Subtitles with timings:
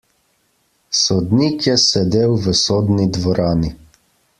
[1.01, 3.75] Sodnik je sedel v sodni dvorani.